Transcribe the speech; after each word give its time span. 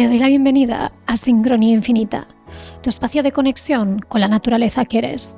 Te 0.00 0.08
doy 0.08 0.18
la 0.18 0.28
bienvenida 0.28 0.92
a 1.04 1.18
Sincronía 1.18 1.74
Infinita, 1.74 2.26
tu 2.82 2.88
espacio 2.88 3.22
de 3.22 3.32
conexión 3.32 3.98
con 3.98 4.22
la 4.22 4.28
naturaleza 4.28 4.86
que 4.86 4.96
eres. 4.96 5.36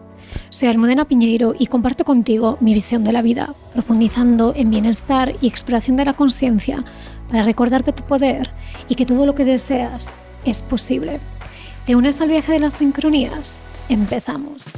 Soy 0.50 0.68
Almudena 0.68 1.04
Piñeiro 1.04 1.52
y 1.58 1.66
comparto 1.66 2.04
contigo 2.04 2.58
mi 2.60 2.72
visión 2.72 3.02
de 3.02 3.10
la 3.10 3.22
vida, 3.22 3.56
profundizando 3.72 4.52
en 4.54 4.70
bienestar 4.70 5.34
y 5.40 5.48
exploración 5.48 5.96
de 5.96 6.04
la 6.04 6.14
conciencia 6.14 6.84
para 7.28 7.42
recordarte 7.42 7.92
tu 7.92 8.04
poder 8.04 8.52
y 8.88 8.94
que 8.94 9.04
todo 9.04 9.26
lo 9.26 9.34
que 9.34 9.44
deseas 9.44 10.12
es 10.44 10.62
posible. 10.62 11.18
¿Te 11.84 11.96
unes 11.96 12.20
al 12.20 12.28
viaje 12.28 12.52
de 12.52 12.60
las 12.60 12.74
sincronías? 12.74 13.62
Empezamos. 13.88 14.70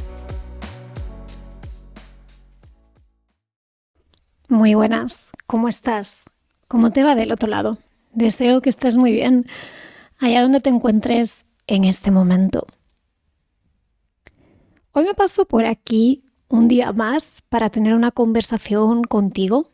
Muy 4.49 4.73
buenas, 4.73 5.29
¿cómo 5.47 5.69
estás? 5.69 6.23
¿Cómo 6.69 6.91
te 6.91 7.05
va 7.05 7.15
del 7.15 7.33
otro 7.33 7.49
lado? 7.49 7.77
Deseo 8.15 8.61
que 8.61 8.71
estés 8.71 8.97
muy 8.97 9.13
bien 9.13 9.47
allá 10.19 10.43
donde 10.43 10.61
te 10.61 10.71
encuentres 10.71 11.47
en 11.67 11.85
este 11.85 12.11
momento. 12.11 12.67
Hoy 14.93 15.05
me 15.05 15.15
paso 15.15 15.47
por 15.47 15.65
aquí 15.65 16.23
un 16.49 16.69
día 16.69 16.93
más 16.93 17.43
para 17.49 17.71
tener 17.71 17.95
una 17.95 18.13
conversación 18.13 19.03
contigo 19.03 19.73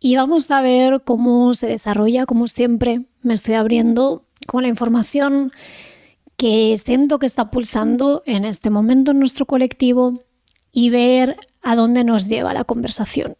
y 0.00 0.16
vamos 0.16 0.50
a 0.50 0.60
ver 0.60 1.02
cómo 1.04 1.54
se 1.54 1.68
desarrolla, 1.68 2.26
como 2.26 2.48
siempre 2.48 3.06
me 3.22 3.34
estoy 3.34 3.54
abriendo 3.54 4.26
con 4.48 4.62
la 4.62 4.68
información 4.68 5.52
que 6.36 6.76
siento 6.76 7.20
que 7.20 7.26
está 7.26 7.52
pulsando 7.52 8.24
en 8.26 8.44
este 8.44 8.68
momento 8.68 9.12
en 9.12 9.20
nuestro 9.20 9.46
colectivo 9.46 10.24
y 10.72 10.90
ver 10.90 11.36
a 11.62 11.76
dónde 11.76 12.02
nos 12.02 12.28
lleva 12.28 12.52
la 12.52 12.64
conversación. 12.64 13.36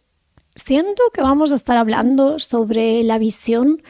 Siento 0.55 1.03
que 1.13 1.21
vamos 1.21 1.51
a 1.51 1.55
estar 1.55 1.77
hablando 1.77 2.39
sobre 2.39 3.03
la 3.03 3.17
visión 3.17 3.83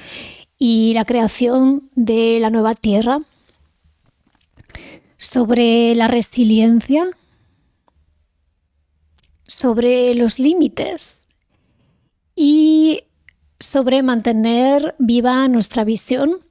y 0.57 0.93
la 0.95 1.05
creación 1.05 1.91
de 1.93 2.39
la 2.41 2.49
nueva 2.49 2.73
tierra, 2.73 3.19
sobre 5.17 5.93
la 5.93 6.07
resiliencia, 6.07 7.11
sobre 9.43 10.15
los 10.15 10.39
límites 10.39 11.27
y 12.35 13.03
sobre 13.59 14.01
mantener 14.01 14.95
viva 14.97 15.47
nuestra 15.47 15.83
visión 15.83 16.45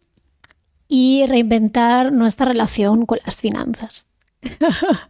y 0.87 1.27
reinventar 1.27 2.13
nuestra 2.13 2.47
relación 2.47 3.05
con 3.05 3.19
las 3.25 3.41
finanzas. 3.41 4.07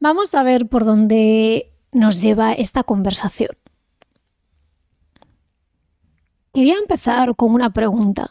Vamos 0.00 0.34
a 0.34 0.42
ver 0.42 0.68
por 0.68 0.84
dónde 0.84 1.72
nos 1.92 2.20
lleva 2.20 2.52
esta 2.52 2.82
conversación. 2.82 3.56
Quería 6.54 6.78
empezar 6.78 7.34
con 7.34 7.52
una 7.52 7.70
pregunta. 7.70 8.30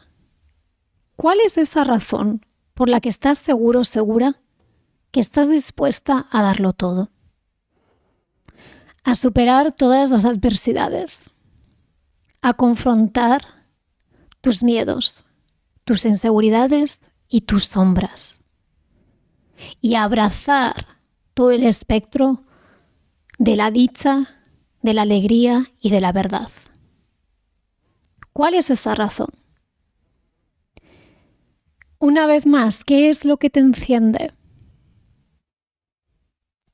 ¿Cuál 1.18 1.40
es 1.46 1.58
esa 1.58 1.84
razón 1.84 2.46
por 2.74 2.88
la 2.88 3.02
que 3.02 3.10
estás 3.10 3.38
seguro, 3.38 3.84
segura, 3.84 4.40
que 5.12 5.20
estás 5.20 5.50
dispuesta 5.50 6.28
a 6.32 6.42
darlo 6.42 6.72
todo? 6.72 7.12
A 9.04 9.14
superar 9.16 9.74
todas 9.74 10.10
las 10.12 10.24
adversidades, 10.24 11.32
a 12.42 12.54
confrontar 12.54 13.68
tus 14.40 14.64
miedos, 14.64 15.26
tus 15.84 16.06
inseguridades 16.06 17.02
y 17.28 17.42
tus 17.42 17.66
sombras, 17.66 18.40
y 19.82 19.96
a 19.96 20.04
abrazar 20.06 20.98
todo 21.34 21.52
el 21.52 21.64
espectro 21.64 22.42
de 23.38 23.58
la 23.58 23.70
dicha, 23.70 24.46
de 24.82 24.94
la 24.94 25.02
alegría 25.02 25.74
y 25.82 25.90
de 25.90 26.00
la 26.00 26.14
verdad. 26.14 26.50
¿Cuál 28.34 28.56
es 28.56 28.72
esa 28.72 28.96
razón? 28.96 29.30
Una 32.00 32.26
vez 32.26 32.46
más, 32.48 32.84
¿qué 32.84 33.08
es 33.10 33.26
lo 33.26 33.38
que 33.38 33.52
te 33.52 33.60
enciende? 33.60 34.32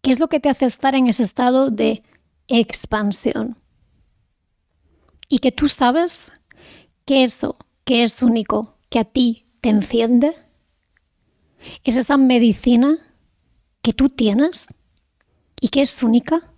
¿Qué 0.02 0.11
es 0.11 0.19
lo 0.19 0.30
que 0.30 0.39
te 0.39 0.49
hace 0.49 0.65
estar 0.65 0.95
en 0.95 1.08
ese 1.08 1.23
estado 1.23 1.69
de 1.69 2.02
expansión? 2.48 3.58
Y 5.27 5.39
que 5.39 5.52
tú 5.52 5.67
sabes 5.67 6.31
que 7.05 7.23
eso 7.23 7.58
que 7.83 8.03
es 8.03 8.21
único, 8.21 8.77
que 8.89 8.99
a 8.99 9.03
ti 9.03 9.48
te 9.61 9.69
enciende, 9.69 10.33
es 11.83 11.98
esa 11.98 12.17
medicina 12.17 12.98
que 13.81 13.93
tú 13.93 14.09
tienes 14.09 14.67
y 15.59 15.67
que 15.67 15.81
es 15.81 16.02
única 16.03 16.53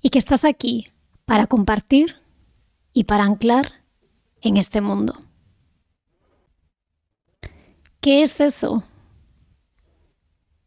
y 0.00 0.10
que 0.10 0.18
estás 0.18 0.44
aquí 0.44 0.86
para 1.24 1.46
compartir 1.48 2.22
y 2.92 3.04
para 3.04 3.24
anclar 3.24 3.77
en 4.40 4.56
este 4.56 4.80
mundo. 4.80 5.18
¿Qué 8.00 8.22
es 8.22 8.40
eso 8.40 8.84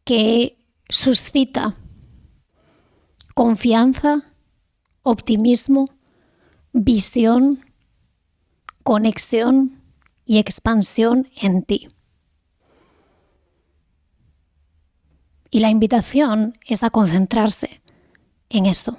que 0.04 0.58
suscita 0.90 1.78
confianza, 3.34 4.34
optimismo, 5.02 5.86
visión, 6.74 7.66
conexión 8.84 9.82
y 10.26 10.40
expansión 10.40 11.30
en 11.36 11.64
ti? 11.64 11.90
Y 15.50 15.60
la 15.60 15.70
invitación 15.70 16.58
es 16.66 16.84
a 16.84 16.90
concentrarse 16.90 17.82
en 18.50 18.66
eso, 18.66 18.98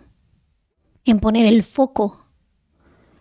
en 1.04 1.20
poner 1.20 1.46
el 1.46 1.62
foco 1.62 2.21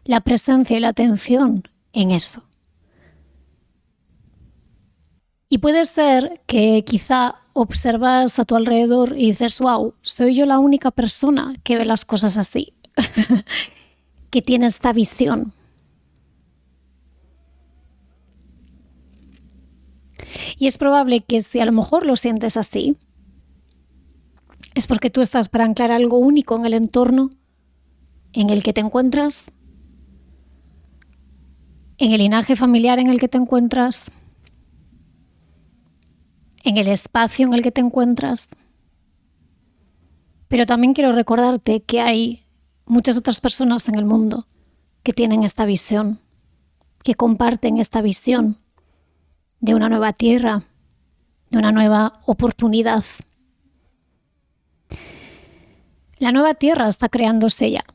la 0.03 0.21
presencia 0.21 0.77
y 0.77 0.79
la 0.79 0.89
atención 0.89 1.67
en 1.93 2.11
eso. 2.11 2.43
Y 5.49 5.57
puede 5.57 5.85
ser 5.85 6.41
que 6.45 6.83
quizá 6.85 7.35
observas 7.53 8.39
a 8.39 8.45
tu 8.45 8.55
alrededor 8.55 9.17
y 9.17 9.27
dices, 9.27 9.59
wow, 9.59 9.93
soy 10.01 10.35
yo 10.35 10.45
la 10.45 10.59
única 10.59 10.91
persona 10.91 11.55
que 11.63 11.77
ve 11.77 11.85
las 11.85 12.05
cosas 12.05 12.37
así, 12.37 12.73
que 14.29 14.41
tiene 14.41 14.67
esta 14.67 14.93
visión. 14.93 15.53
Y 20.57 20.67
es 20.67 20.77
probable 20.77 21.21
que 21.21 21.41
si 21.41 21.59
a 21.59 21.65
lo 21.65 21.73
mejor 21.73 22.05
lo 22.05 22.15
sientes 22.15 22.55
así, 22.55 22.95
es 24.73 24.87
porque 24.87 25.09
tú 25.09 25.19
estás 25.19 25.49
para 25.49 25.65
anclar 25.65 25.91
algo 25.91 26.17
único 26.17 26.55
en 26.55 26.65
el 26.65 26.73
entorno 26.73 27.31
en 28.31 28.49
el 28.49 28.63
que 28.63 28.71
te 28.71 28.79
encuentras 28.79 29.51
en 32.01 32.13
el 32.13 32.17
linaje 32.17 32.55
familiar 32.55 32.97
en 32.97 33.11
el 33.11 33.19
que 33.19 33.27
te 33.27 33.37
encuentras, 33.37 34.11
en 36.63 36.77
el 36.77 36.87
espacio 36.87 37.45
en 37.45 37.53
el 37.53 37.61
que 37.61 37.71
te 37.71 37.79
encuentras. 37.79 38.49
Pero 40.47 40.65
también 40.65 40.95
quiero 40.95 41.11
recordarte 41.11 41.83
que 41.83 42.01
hay 42.01 42.43
muchas 42.87 43.19
otras 43.19 43.39
personas 43.39 43.87
en 43.87 43.99
el 43.99 44.05
mundo 44.05 44.47
que 45.03 45.13
tienen 45.13 45.43
esta 45.43 45.63
visión, 45.65 46.19
que 47.03 47.13
comparten 47.13 47.77
esta 47.77 48.01
visión 48.01 48.57
de 49.59 49.75
una 49.75 49.87
nueva 49.87 50.11
tierra, 50.11 50.63
de 51.51 51.59
una 51.59 51.71
nueva 51.71 52.19
oportunidad. 52.25 53.03
La 56.17 56.31
nueva 56.31 56.55
tierra 56.55 56.87
está 56.87 57.09
creándose 57.09 57.69
ya. 57.69 57.85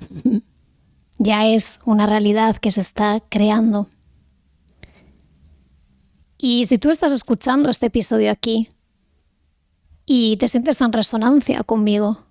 ya 1.20 1.46
es 1.46 1.80
una 1.84 2.06
realidad 2.06 2.56
que 2.56 2.70
se 2.70 2.80
está 2.80 3.20
creando. 3.28 3.88
Y 6.38 6.64
si 6.64 6.78
tú 6.78 6.88
estás 6.88 7.12
escuchando 7.12 7.68
este 7.68 7.86
episodio 7.86 8.30
aquí 8.30 8.70
y 10.06 10.38
te 10.38 10.48
sientes 10.48 10.80
en 10.80 10.94
resonancia 10.94 11.62
conmigo, 11.62 12.24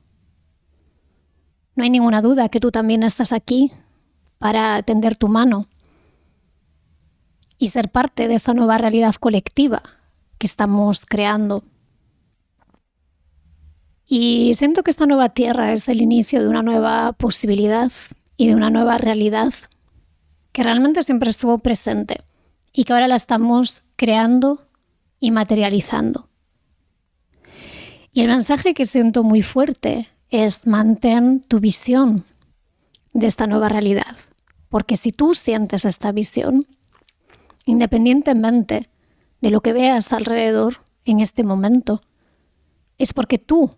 no 1.75 1.83
hay 1.83 1.91
ninguna 1.91 2.23
duda 2.23 2.49
que 2.49 2.59
tú 2.59 2.71
también 2.71 3.03
estás 3.03 3.31
aquí 3.31 3.71
para 4.39 4.81
tender 4.81 5.15
tu 5.15 5.27
mano 5.27 5.65
y 7.59 7.67
ser 7.67 7.91
parte 7.91 8.27
de 8.27 8.33
esta 8.33 8.55
nueva 8.55 8.79
realidad 8.79 9.13
colectiva 9.13 9.83
que 10.39 10.47
estamos 10.47 11.05
creando. 11.05 11.63
Y 14.07 14.55
siento 14.55 14.81
que 14.81 14.89
esta 14.89 15.05
nueva 15.05 15.29
tierra 15.29 15.73
es 15.73 15.87
el 15.89 16.01
inicio 16.01 16.41
de 16.41 16.49
una 16.49 16.63
nueva 16.63 17.13
posibilidad 17.13 17.91
y 18.39 18.47
de 18.47 18.55
una 18.55 18.69
nueva 18.69 18.97
realidad 18.97 19.53
que 20.53 20.63
realmente 20.63 21.03
siempre 21.03 21.29
estuvo 21.29 21.57
presente 21.57 22.21
y 22.71 22.85
que 22.85 22.93
ahora 22.93 23.09
la 23.09 23.17
estamos 23.17 23.83
creando 23.97 24.65
y 25.19 25.31
materializando. 25.31 26.29
Y 28.13 28.21
el 28.21 28.29
mensaje 28.29 28.73
que 28.73 28.85
siento 28.85 29.23
muy 29.23 29.43
fuerte 29.43 30.07
es 30.29 30.65
mantén 30.65 31.41
tu 31.41 31.59
visión 31.59 32.23
de 33.11 33.27
esta 33.27 33.45
nueva 33.45 33.67
realidad, 33.67 34.15
porque 34.69 34.95
si 34.95 35.11
tú 35.11 35.35
sientes 35.35 35.83
esta 35.83 36.13
visión, 36.13 36.65
independientemente 37.65 38.89
de 39.41 39.51
lo 39.51 39.59
que 39.59 39.73
veas 39.73 40.13
alrededor 40.13 40.77
en 41.03 41.19
este 41.19 41.43
momento, 41.43 42.01
es 42.97 43.13
porque 43.13 43.37
tú 43.37 43.75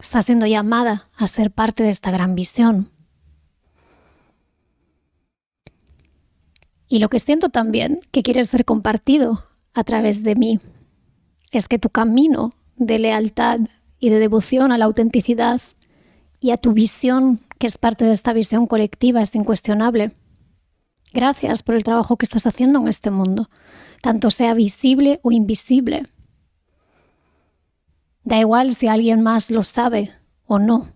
estás 0.00 0.24
siendo 0.24 0.46
llamada 0.46 1.10
a 1.16 1.28
ser 1.28 1.52
parte 1.52 1.84
de 1.84 1.90
esta 1.90 2.10
gran 2.10 2.34
visión. 2.34 2.90
Y 6.94 7.00
lo 7.00 7.08
que 7.08 7.18
siento 7.18 7.48
también 7.48 8.02
que 8.12 8.22
quiere 8.22 8.44
ser 8.44 8.64
compartido 8.64 9.48
a 9.72 9.82
través 9.82 10.22
de 10.22 10.36
mí 10.36 10.60
es 11.50 11.66
que 11.66 11.80
tu 11.80 11.90
camino 11.90 12.54
de 12.76 13.00
lealtad 13.00 13.58
y 13.98 14.10
de 14.10 14.20
devoción 14.20 14.70
a 14.70 14.78
la 14.78 14.84
autenticidad 14.84 15.60
y 16.38 16.52
a 16.52 16.56
tu 16.56 16.72
visión, 16.72 17.40
que 17.58 17.66
es 17.66 17.78
parte 17.78 18.04
de 18.04 18.12
esta 18.12 18.32
visión 18.32 18.68
colectiva, 18.68 19.22
es 19.22 19.34
incuestionable. 19.34 20.12
Gracias 21.12 21.64
por 21.64 21.74
el 21.74 21.82
trabajo 21.82 22.16
que 22.16 22.26
estás 22.26 22.46
haciendo 22.46 22.78
en 22.78 22.86
este 22.86 23.10
mundo, 23.10 23.50
tanto 24.00 24.30
sea 24.30 24.54
visible 24.54 25.18
o 25.24 25.32
invisible. 25.32 26.06
Da 28.22 28.38
igual 28.38 28.72
si 28.72 28.86
alguien 28.86 29.20
más 29.20 29.50
lo 29.50 29.64
sabe 29.64 30.12
o 30.46 30.60
no. 30.60 30.92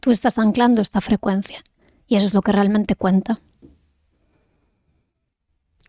Tú 0.00 0.10
estás 0.10 0.40
anclando 0.40 0.82
esta 0.82 1.00
frecuencia 1.00 1.62
y 2.08 2.16
eso 2.16 2.26
es 2.26 2.34
lo 2.34 2.42
que 2.42 2.50
realmente 2.50 2.96
cuenta. 2.96 3.38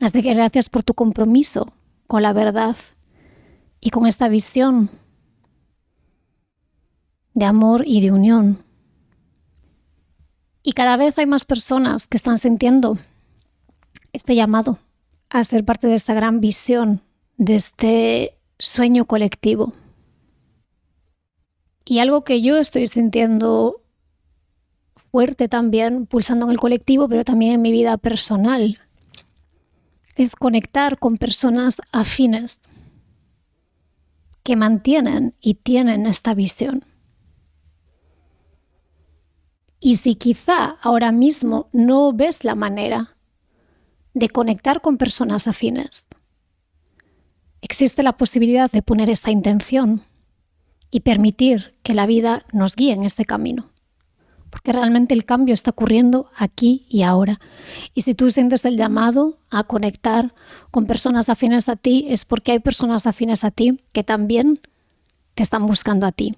Así 0.05 0.21
que 0.21 0.35
gracias 0.35 0.69
por 0.69 0.83
tu 0.83 0.93
compromiso 0.93 1.73
con 2.05 2.21
la 2.21 2.31
verdad 2.31 2.77
y 3.81 3.89
con 3.89 4.05
esta 4.05 4.27
visión 4.27 4.91
de 7.33 7.45
amor 7.45 7.81
y 7.87 8.01
de 8.01 8.11
unión. 8.11 8.63
Y 10.61 10.73
cada 10.73 10.95
vez 10.95 11.17
hay 11.17 11.25
más 11.25 11.43
personas 11.43 12.05
que 12.05 12.17
están 12.17 12.37
sintiendo 12.37 12.99
este 14.13 14.35
llamado 14.35 14.77
a 15.31 15.43
ser 15.43 15.65
parte 15.65 15.87
de 15.87 15.95
esta 15.95 16.13
gran 16.13 16.39
visión, 16.39 17.01
de 17.37 17.55
este 17.55 18.37
sueño 18.59 19.05
colectivo. 19.05 19.73
Y 21.83 21.97
algo 21.97 22.23
que 22.23 22.43
yo 22.43 22.57
estoy 22.57 22.85
sintiendo 22.85 23.81
fuerte 25.09 25.47
también, 25.47 26.05
pulsando 26.05 26.45
en 26.45 26.51
el 26.51 26.59
colectivo, 26.59 27.09
pero 27.09 27.25
también 27.25 27.53
en 27.53 27.63
mi 27.63 27.71
vida 27.71 27.97
personal, 27.97 28.77
es 30.15 30.35
conectar 30.35 30.97
con 30.97 31.17
personas 31.17 31.81
afines 31.91 32.61
que 34.43 34.55
mantienen 34.55 35.35
y 35.41 35.55
tienen 35.55 36.05
esta 36.05 36.33
visión. 36.33 36.85
Y 39.79 39.97
si 39.97 40.15
quizá 40.15 40.77
ahora 40.81 41.11
mismo 41.11 41.69
no 41.73 42.13
ves 42.13 42.43
la 42.43 42.55
manera 42.55 43.17
de 44.13 44.29
conectar 44.29 44.81
con 44.81 44.97
personas 44.97 45.47
afines, 45.47 46.07
existe 47.61 48.01
la 48.01 48.17
posibilidad 48.17 48.71
de 48.71 48.81
poner 48.81 49.09
esta 49.09 49.31
intención 49.31 50.01
y 50.89 51.01
permitir 51.01 51.77
que 51.83 51.93
la 51.93 52.05
vida 52.05 52.45
nos 52.53 52.75
guíe 52.75 52.93
en 52.93 53.03
este 53.03 53.25
camino 53.25 53.74
porque 54.55 54.71
realmente 54.71 55.13
el 55.13 55.25
cambio 55.25 55.53
está 55.53 55.71
ocurriendo 55.71 56.31
aquí 56.37 56.85
y 56.87 57.01
ahora. 57.01 57.41
Y 57.93 58.01
si 58.01 58.15
tú 58.15 58.31
sientes 58.31 58.63
el 58.63 58.77
llamado 58.77 59.37
a 59.49 59.65
conectar 59.65 60.33
con 60.71 60.85
personas 60.85 61.27
afines 61.27 61.67
a 61.67 61.75
ti, 61.75 62.05
es 62.07 62.23
porque 62.23 62.53
hay 62.53 62.59
personas 62.59 63.05
afines 63.05 63.43
a 63.43 63.51
ti 63.51 63.81
que 63.91 64.05
también 64.05 64.61
te 65.33 65.43
están 65.43 65.67
buscando 65.67 66.05
a 66.05 66.13
ti. 66.13 66.37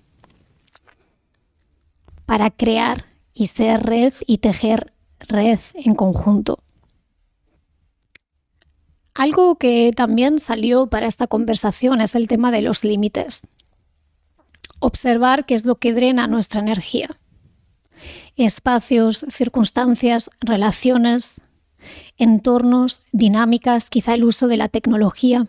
Para 2.26 2.50
crear 2.50 3.06
y 3.36 3.46
ser 3.46 3.84
red 3.84 4.16
y 4.26 4.40
tejer 4.40 4.94
red 5.20 5.60
en 5.76 5.94
conjunto. 5.94 6.58
Algo 9.14 9.58
que 9.60 9.92
también 9.96 10.40
salió 10.40 10.88
para 10.88 11.06
esta 11.06 11.28
conversación 11.28 12.02
es 12.02 12.16
el 12.16 12.28
tema 12.28 12.50
de 12.52 12.64
los 12.64 12.84
límites. 12.84 13.46
Observar 14.80 15.46
qué 15.46 15.54
es 15.54 15.66
lo 15.66 15.76
que 15.76 15.94
drena 15.94 16.26
nuestra 16.26 16.62
energía 16.62 17.16
espacios, 18.46 19.26
circunstancias, 19.30 20.30
relaciones, 20.40 21.42
entornos, 22.18 23.02
dinámicas, 23.12 23.90
quizá 23.90 24.14
el 24.14 24.24
uso 24.24 24.48
de 24.48 24.58
la 24.58 24.70
tecnología. 24.70 25.48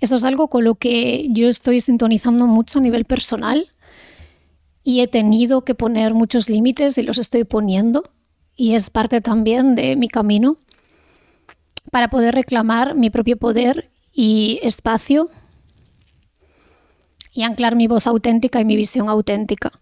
Eso 0.00 0.16
es 0.16 0.24
algo 0.24 0.48
con 0.48 0.64
lo 0.64 0.74
que 0.74 1.28
yo 1.30 1.48
estoy 1.48 1.80
sintonizando 1.80 2.46
mucho 2.46 2.78
a 2.78 2.82
nivel 2.82 3.04
personal 3.04 3.68
y 4.82 5.00
he 5.00 5.08
tenido 5.08 5.64
que 5.64 5.74
poner 5.74 6.14
muchos 6.14 6.48
límites 6.50 6.98
y 6.98 7.02
los 7.02 7.18
estoy 7.18 7.44
poniendo 7.44 8.10
y 8.56 8.74
es 8.74 8.90
parte 8.90 9.20
también 9.20 9.74
de 9.74 9.96
mi 9.96 10.08
camino 10.08 10.58
para 11.90 12.08
poder 12.08 12.34
reclamar 12.34 12.94
mi 12.94 13.10
propio 13.10 13.36
poder 13.36 13.90
y 14.12 14.60
espacio 14.62 15.28
y 17.32 17.42
anclar 17.42 17.76
mi 17.76 17.86
voz 17.86 18.06
auténtica 18.06 18.60
y 18.60 18.64
mi 18.64 18.76
visión 18.76 19.08
auténtica. 19.08 19.72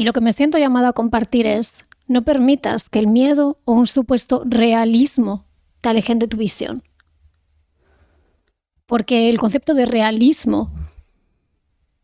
Y 0.00 0.04
lo 0.04 0.14
que 0.14 0.22
me 0.22 0.32
siento 0.32 0.56
llamada 0.56 0.88
a 0.88 0.92
compartir 0.94 1.46
es, 1.46 1.84
no 2.06 2.22
permitas 2.22 2.88
que 2.88 3.00
el 3.00 3.06
miedo 3.06 3.58
o 3.66 3.72
un 3.72 3.86
supuesto 3.86 4.44
realismo 4.46 5.44
te 5.82 5.90
alejen 5.90 6.18
de 6.18 6.26
tu 6.26 6.38
visión. 6.38 6.82
Porque 8.86 9.28
el 9.28 9.38
concepto 9.38 9.74
de 9.74 9.84
realismo, 9.84 10.70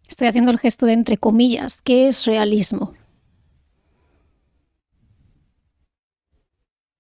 estoy 0.07 0.27
haciendo 0.27 0.51
el 0.51 0.59
gesto 0.59 0.85
de 0.85 0.93
entre 0.93 1.17
comillas, 1.17 1.81
¿qué 1.81 2.07
es 2.07 2.27
realismo? 2.27 2.93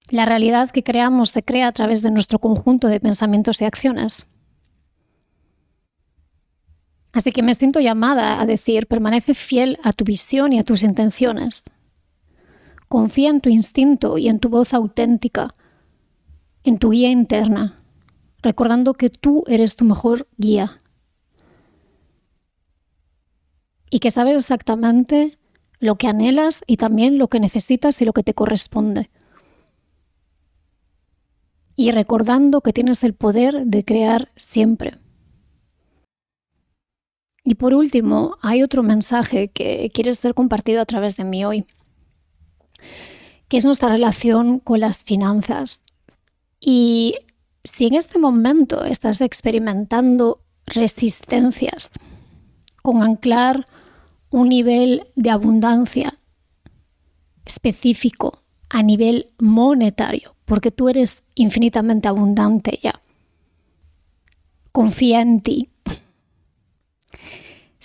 La 0.08 0.24
realidad 0.24 0.70
que 0.70 0.82
creamos 0.82 1.28
se 1.28 1.42
crea 1.42 1.68
a 1.68 1.72
través 1.72 2.00
de 2.00 2.10
nuestro 2.10 2.38
conjunto 2.38 2.88
de 2.88 3.00
pensamientos 3.00 3.60
y 3.60 3.66
acciones. 3.66 4.26
Así 7.16 7.32
que 7.32 7.42
me 7.42 7.54
siento 7.54 7.80
llamada 7.80 8.42
a 8.42 8.44
decir, 8.44 8.88
permanece 8.88 9.32
fiel 9.32 9.78
a 9.82 9.94
tu 9.94 10.04
visión 10.04 10.52
y 10.52 10.58
a 10.58 10.64
tus 10.64 10.82
intenciones. 10.82 11.64
Confía 12.88 13.30
en 13.30 13.40
tu 13.40 13.48
instinto 13.48 14.18
y 14.18 14.28
en 14.28 14.38
tu 14.38 14.50
voz 14.50 14.74
auténtica, 14.74 15.54
en 16.62 16.78
tu 16.78 16.90
guía 16.90 17.08
interna, 17.08 17.82
recordando 18.42 18.92
que 18.92 19.08
tú 19.08 19.44
eres 19.46 19.76
tu 19.76 19.86
mejor 19.86 20.28
guía 20.36 20.76
y 23.88 24.00
que 24.00 24.10
sabes 24.10 24.34
exactamente 24.36 25.38
lo 25.78 25.96
que 25.96 26.08
anhelas 26.08 26.64
y 26.66 26.76
también 26.76 27.16
lo 27.16 27.28
que 27.28 27.40
necesitas 27.40 28.02
y 28.02 28.04
lo 28.04 28.12
que 28.12 28.24
te 28.24 28.34
corresponde. 28.34 29.08
Y 31.76 31.92
recordando 31.92 32.60
que 32.60 32.74
tienes 32.74 33.02
el 33.04 33.14
poder 33.14 33.64
de 33.64 33.86
crear 33.86 34.32
siempre. 34.36 34.98
Y 37.48 37.54
por 37.54 37.74
último, 37.74 38.38
hay 38.42 38.64
otro 38.64 38.82
mensaje 38.82 39.48
que 39.48 39.88
quiere 39.94 40.12
ser 40.14 40.34
compartido 40.34 40.82
a 40.82 40.84
través 40.84 41.16
de 41.16 41.22
mí 41.22 41.44
hoy, 41.44 41.64
que 43.46 43.56
es 43.56 43.64
nuestra 43.64 43.88
relación 43.88 44.58
con 44.58 44.80
las 44.80 45.04
finanzas. 45.04 45.84
Y 46.58 47.14
si 47.62 47.86
en 47.86 47.94
este 47.94 48.18
momento 48.18 48.84
estás 48.84 49.20
experimentando 49.20 50.40
resistencias 50.66 51.92
con 52.82 53.04
anclar 53.04 53.64
un 54.30 54.48
nivel 54.48 55.06
de 55.14 55.30
abundancia 55.30 56.18
específico 57.44 58.42
a 58.70 58.82
nivel 58.82 59.30
monetario, 59.38 60.34
porque 60.46 60.72
tú 60.72 60.88
eres 60.88 61.22
infinitamente 61.36 62.08
abundante 62.08 62.80
ya. 62.82 63.00
Confía 64.72 65.20
en 65.20 65.42
ti, 65.42 65.70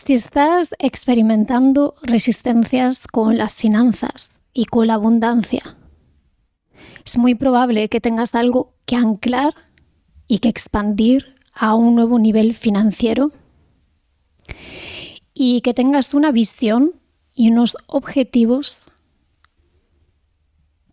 si 0.06 0.14
estás 0.14 0.74
experimentando 0.80 1.94
resistencias 2.02 3.06
con 3.06 3.38
las 3.38 3.54
finanzas 3.54 4.42
y 4.52 4.66
con 4.66 4.88
la 4.88 4.96
abundancia, 4.96 5.78
es 7.06 7.20
muy 7.20 7.36
probable 7.36 7.88
que 7.88 8.02
tengas 8.02 8.34
algo 8.34 8.74
que 8.86 8.96
anclar 8.96 9.54
y 10.28 10.40
que 10.40 10.50
expandir 10.50 11.36
a 11.54 11.76
un 11.76 11.94
nuevo 11.94 12.18
nivel 12.18 12.56
financiero 12.56 13.30
y 15.36 15.62
que 15.62 15.76
tengas 15.76 16.16
una 16.16 16.32
visión 16.32 16.94
y 17.36 17.52
unos 17.52 17.78
objetivos 17.86 18.84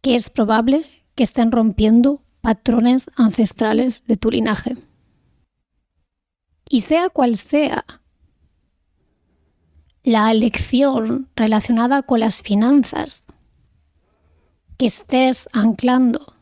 que 0.02 0.16
es 0.16 0.28
probable 0.28 0.84
que 1.14 1.22
estén 1.22 1.50
rompiendo 1.50 2.20
patrones 2.42 3.10
ancestrales 3.16 4.04
de 4.06 4.18
tu 4.18 4.30
linaje. 4.30 4.76
Y 6.68 6.82
sea 6.82 7.08
cual 7.08 7.38
sea 7.38 7.86
la 10.02 10.32
lección 10.32 11.28
relacionada 11.36 12.02
con 12.02 12.20
las 12.20 12.42
finanzas 12.42 13.26
que 14.76 14.86
estés 14.86 15.48
anclando. 15.52 16.34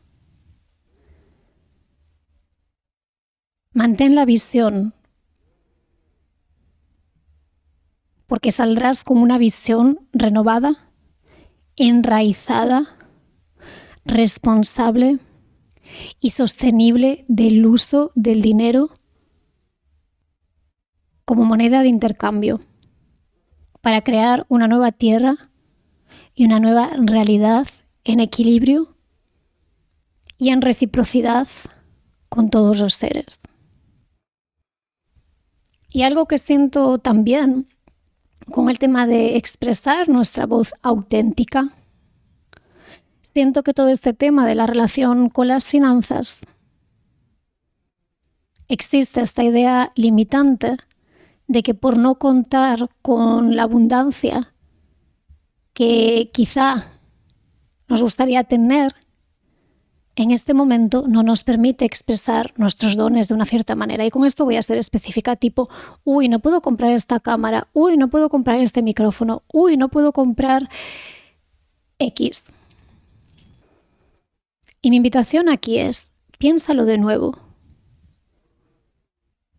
Mantén 3.73 4.15
la 4.15 4.25
visión, 4.25 4.95
porque 8.27 8.51
saldrás 8.51 9.05
con 9.05 9.19
una 9.19 9.39
visión 9.39 10.09
renovada, 10.13 10.91
enraizada, 11.77 12.97
responsable 14.05 15.19
y 16.21 16.31
sostenible 16.31 17.25
del 17.29 17.67
uso 17.67 18.13
del 18.15 18.41
dinero 18.41 18.91
como 21.25 21.45
moneda 21.45 21.83
de 21.83 21.89
intercambio 21.89 22.61
para 23.87 24.02
crear 24.02 24.47
una 24.49 24.66
nueva 24.66 24.90
tierra 24.90 25.37
y 26.35 26.45
una 26.45 26.59
nueva 26.59 26.90
realidad 26.99 27.69
en 28.02 28.19
equilibrio 28.19 28.97
y 30.38 30.49
en 30.49 30.61
reciprocidad 30.61 31.47
con 32.28 32.50
todos 32.50 32.81
los 32.81 32.95
seres. 32.95 33.43
Y 35.88 36.02
algo 36.02 36.26
que 36.26 36.38
siento 36.38 36.99
también 36.99 37.69
con 38.50 38.71
el 38.71 38.81
tema 38.81 39.07
de 39.07 39.37
expresar 39.37 40.09
nuestra 40.09 40.47
voz 40.47 40.75
auténtica, 40.83 41.69
siento 43.23 43.62
que 43.62 43.73
todo 43.73 43.87
este 43.87 44.12
tema 44.12 44.49
de 44.49 44.57
la 44.57 44.66
relación 44.66 45.28
con 45.28 45.47
las 45.47 45.71
finanzas 45.71 46.45
existe 48.66 49.21
esta 49.21 49.45
idea 49.45 49.93
limitante 49.95 50.76
de 51.49 51.62
que 51.62 51.75
por 51.75 51.97
no 51.97 52.17
contar 52.17 52.91
con 53.03 53.57
la 53.57 53.62
abundancia 53.62 54.53
que 55.73 56.31
quizá 56.33 56.87
nos 57.88 58.03
gustaría 58.03 58.45
tener, 58.45 58.95
en 60.17 60.31
este 60.31 60.55
momento 60.55 61.05
no 61.07 61.23
nos 61.23 61.45
permite 61.45 61.85
expresar 61.85 62.55
nuestros 62.57 62.97
dones 62.97 63.29
de 63.29 63.35
una 63.35 63.45
cierta 63.45 63.75
manera. 63.75 64.05
Y 64.07 64.11
con 64.11 64.25
esto 64.25 64.47
voy 64.47 64.57
a 64.57 64.62
ser 64.62 64.79
específica, 64.79 65.37
tipo, 65.37 65.69
uy, 66.05 66.29
no 66.29 66.41
puedo 66.41 66.62
comprar 66.62 66.93
esta 66.93 67.21
cámara, 67.21 67.69
uy, 67.75 67.97
no 67.97 68.09
puedo 68.09 68.29
comprar 68.31 68.59
este 68.61 68.81
micrófono, 68.83 69.43
uy, 69.53 69.76
no 69.76 69.88
puedo 69.88 70.12
comprar 70.12 70.71
X. 71.99 72.53
Y 74.81 74.91
mi 74.91 74.97
invitación 74.97 75.49
aquí 75.49 75.79
es, 75.79 76.12
piénsalo 76.38 76.87
de 76.87 76.97
nuevo. 76.97 77.46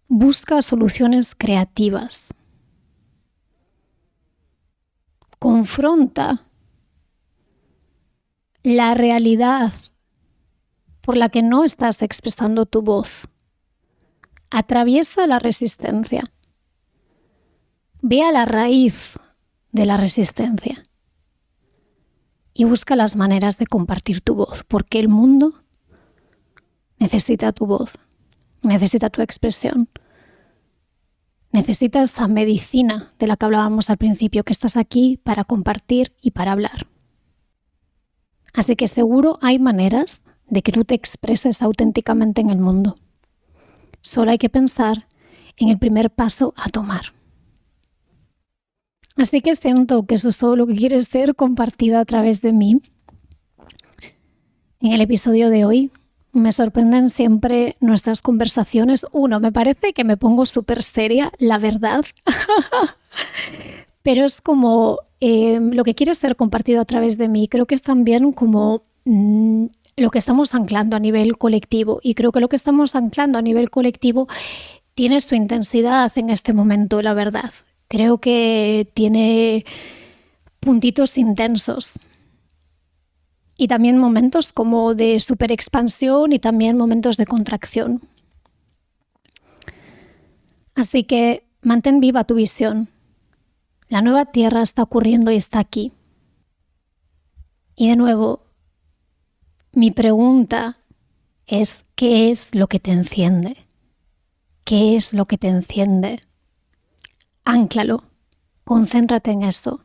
Busca 0.07 0.61
soluciones 0.61 1.35
creativas. 1.35 2.33
Confronta 5.39 6.45
la 8.63 8.93
realidad 8.93 9.73
por 11.01 11.17
la 11.17 11.29
que 11.29 11.41
no 11.41 11.63
estás 11.63 12.01
expresando 12.01 12.65
tu 12.65 12.81
voz. 12.81 13.27
Atraviesa 14.49 15.27
la 15.27 15.39
resistencia. 15.39 16.23
Ve 18.01 18.23
a 18.23 18.31
la 18.31 18.45
raíz 18.45 19.19
de 19.71 19.85
la 19.85 19.97
resistencia 19.97 20.83
y 22.53 22.63
busca 22.63 22.95
las 22.95 23.15
maneras 23.15 23.57
de 23.57 23.67
compartir 23.67 24.21
tu 24.21 24.35
voz, 24.35 24.63
porque 24.67 24.99
el 24.99 25.09
mundo 25.09 25.63
necesita 26.97 27.51
tu 27.51 27.67
voz, 27.67 27.91
necesita 28.63 29.09
tu 29.09 29.21
expresión, 29.21 29.89
necesita 31.51 32.01
esa 32.01 32.27
medicina 32.27 33.13
de 33.19 33.27
la 33.27 33.37
que 33.37 33.45
hablábamos 33.45 33.89
al 33.89 33.97
principio, 33.97 34.43
que 34.43 34.53
estás 34.53 34.77
aquí 34.77 35.19
para 35.23 35.43
compartir 35.43 36.13
y 36.21 36.31
para 36.31 36.51
hablar. 36.51 36.87
Así 38.53 38.75
que 38.75 38.87
seguro 38.87 39.39
hay 39.41 39.59
maneras 39.59 40.23
de 40.49 40.61
que 40.61 40.71
tú 40.71 40.85
te 40.85 40.95
expreses 40.95 41.61
auténticamente 41.61 42.41
en 42.41 42.49
el 42.49 42.57
mundo. 42.57 42.97
Solo 44.01 44.31
hay 44.31 44.37
que 44.37 44.49
pensar 44.49 45.07
en 45.57 45.69
el 45.69 45.77
primer 45.77 46.09
paso 46.09 46.53
a 46.57 46.69
tomar. 46.69 47.13
Así 49.15 49.41
que 49.41 49.55
siento 49.55 50.05
que 50.05 50.15
eso 50.15 50.29
es 50.29 50.37
todo 50.37 50.55
lo 50.55 50.67
que 50.67 50.75
quiere 50.75 51.01
ser 51.01 51.35
compartido 51.35 51.97
a 51.97 52.05
través 52.05 52.41
de 52.41 52.53
mí. 52.53 52.81
En 54.79 54.91
el 54.93 55.01
episodio 55.01 55.49
de 55.49 55.65
hoy 55.65 55.91
me 56.37 56.51
sorprenden 56.51 57.09
siempre 57.09 57.75
nuestras 57.79 58.21
conversaciones. 58.21 59.05
Uno, 59.11 59.39
me 59.39 59.51
parece 59.51 59.93
que 59.93 60.03
me 60.03 60.17
pongo 60.17 60.45
súper 60.45 60.83
seria, 60.83 61.31
la 61.39 61.57
verdad. 61.57 62.05
Pero 64.03 64.25
es 64.25 64.41
como 64.41 64.99
eh, 65.19 65.59
lo 65.61 65.83
que 65.83 65.95
quiere 65.95 66.15
ser 66.15 66.35
compartido 66.35 66.81
a 66.81 66.85
través 66.85 67.17
de 67.17 67.27
mí. 67.27 67.47
Creo 67.47 67.65
que 67.65 67.75
es 67.75 67.81
también 67.81 68.31
como 68.31 68.83
mm, 69.05 69.65
lo 69.97 70.09
que 70.11 70.19
estamos 70.19 70.55
anclando 70.55 70.95
a 70.95 70.99
nivel 70.99 71.37
colectivo. 71.37 71.99
Y 72.03 72.13
creo 72.13 72.31
que 72.31 72.39
lo 72.39 72.49
que 72.49 72.55
estamos 72.55 72.95
anclando 72.95 73.39
a 73.39 73.41
nivel 73.41 73.69
colectivo 73.69 74.27
tiene 74.95 75.21
su 75.21 75.35
intensidad 75.35 76.11
en 76.17 76.29
este 76.29 76.53
momento, 76.53 77.01
la 77.01 77.13
verdad. 77.13 77.51
Creo 77.87 78.19
que 78.19 78.89
tiene 78.93 79.65
puntitos 80.59 81.17
intensos. 81.17 81.93
Y 83.57 83.67
también 83.67 83.97
momentos 83.97 84.53
como 84.53 84.93
de 84.93 85.19
super 85.19 85.51
expansión 85.51 86.31
y 86.31 86.39
también 86.39 86.77
momentos 86.77 87.17
de 87.17 87.25
contracción. 87.25 88.07
Así 90.75 91.03
que 91.03 91.43
mantén 91.61 91.99
viva 91.99 92.23
tu 92.23 92.35
visión. 92.35 92.89
La 93.89 94.01
nueva 94.01 94.25
tierra 94.25 94.61
está 94.61 94.83
ocurriendo 94.83 95.31
y 95.31 95.37
está 95.37 95.59
aquí. 95.59 95.91
Y 97.75 97.89
de 97.89 97.95
nuevo, 97.95 98.45
mi 99.71 99.91
pregunta 99.91 100.77
es, 101.45 101.85
¿qué 101.95 102.29
es 102.29 102.53
lo 102.53 102.67
que 102.67 102.79
te 102.79 102.91
enciende? 102.91 103.57
¿Qué 104.63 104.95
es 104.95 105.13
lo 105.13 105.25
que 105.25 105.37
te 105.37 105.47
enciende? 105.47 106.19
Ánclalo, 107.45 108.03
concéntrate 108.65 109.31
en 109.31 109.43
eso, 109.43 109.81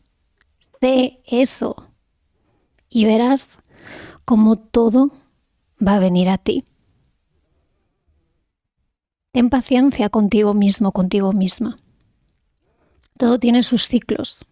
sé 0.80 1.22
eso 1.24 1.92
y 2.88 3.04
verás 3.04 3.58
cómo 4.24 4.56
todo 4.56 5.10
va 5.84 5.96
a 5.96 6.00
venir 6.00 6.28
a 6.28 6.38
ti. 6.38 6.64
Ten 9.32 9.48
paciencia 9.48 10.10
contigo 10.10 10.54
mismo, 10.54 10.92
contigo 10.92 11.32
misma. 11.32 11.78
Todo 13.18 13.38
tiene 13.38 13.62
sus 13.62 13.88
ciclos, 13.88 14.44